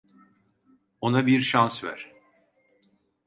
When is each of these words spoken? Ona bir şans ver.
Ona 1.01 1.25
bir 1.27 1.39
şans 1.41 1.83
ver. 1.83 2.13